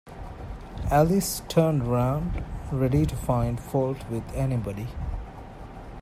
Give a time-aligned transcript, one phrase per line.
[0.89, 4.87] Alice turned round, ready to find fault with anybody.